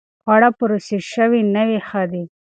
[0.21, 2.23] خواړه پروسس شوي نه وي، ښه دي.